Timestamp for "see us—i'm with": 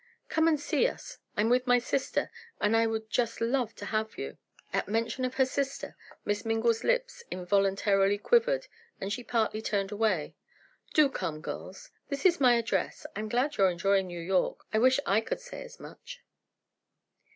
0.59-1.67